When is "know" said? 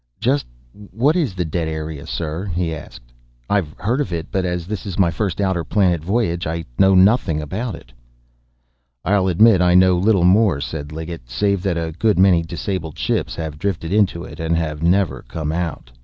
6.79-6.95, 9.75-9.95